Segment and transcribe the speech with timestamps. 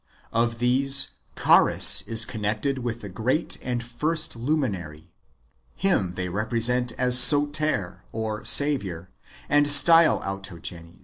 [0.33, 5.11] Of these, Charis is connected w^ith the great and first luminary:
[5.75, 8.03] him they represent as Soter
[8.43, 9.11] (Saviour),
[9.47, 10.99] and style Armogenes.